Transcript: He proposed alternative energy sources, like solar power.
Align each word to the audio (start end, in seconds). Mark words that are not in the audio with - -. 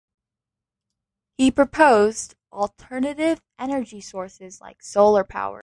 He 1.37 1.51
proposed 1.51 2.33
alternative 2.51 3.39
energy 3.59 4.01
sources, 4.01 4.59
like 4.59 4.81
solar 4.81 5.23
power. 5.23 5.59